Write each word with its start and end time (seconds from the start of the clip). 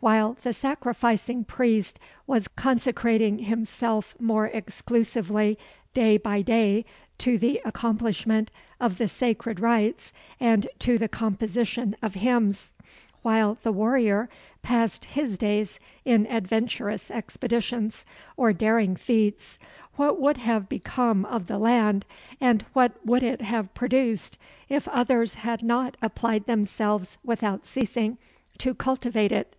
While 0.00 0.36
the 0.42 0.52
sacrificing 0.54 1.44
priest 1.44 1.98
was 2.26 2.48
consecrating 2.48 3.38
himself 3.40 4.14
more 4.18 4.46
exclusively 4.46 5.58
day 5.92 6.16
by 6.18 6.40
day 6.40 6.86
to 7.18 7.36
the 7.38 7.60
accomplishment 7.66 8.50
of 8.78 8.96
the 8.96 9.08
sacred 9.08 9.60
rites 9.60 10.12
and 10.38 10.66
to 10.80 10.96
the 10.96 11.08
composition 11.08 11.96
of 12.02 12.14
hymns; 12.14 12.72
while 13.22 13.58
the 13.62 13.72
warrior 13.72 14.28
passed 14.62 15.04
his 15.06 15.36
days 15.38 15.78
in 16.04 16.26
adventurous 16.28 17.10
expeditions 17.10 18.06
or 18.38 18.54
daring 18.54 18.96
feats, 18.96 19.58
what 19.96 20.18
would 20.20 20.38
have 20.38 20.66
become 20.66 21.26
of 21.26 21.46
the 21.46 21.58
land 21.58 22.06
and 22.40 22.64
what 22.74 23.04
would 23.06 23.22
it 23.22 23.42
have 23.42 23.72
produced 23.74 24.38
if 24.68 24.88
others 24.88 25.34
had 25.34 25.62
not 25.62 25.96
applied 26.00 26.46
themselves 26.46 27.18
without 27.22 27.66
ceasing, 27.66 28.16
to 28.56 28.74
cultivate 28.74 29.32
it? 29.32 29.56